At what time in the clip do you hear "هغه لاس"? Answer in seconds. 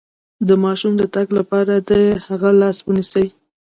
2.25-2.77